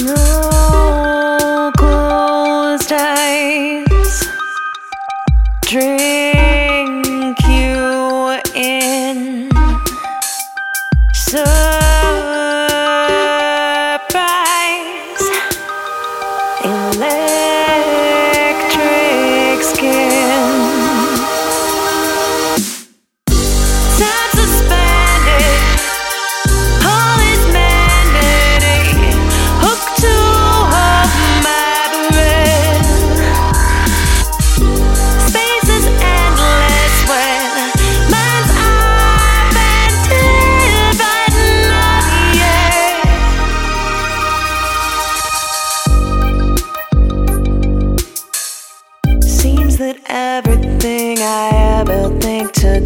No 0.00 1.70
closed 1.76 2.90
eyes. 2.92 4.24
Dream. 5.66 6.01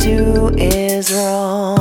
Do 0.00 0.48
is 0.56 1.12
wrong. 1.12 1.79